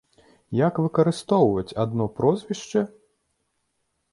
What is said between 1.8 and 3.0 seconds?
адно прозвішча?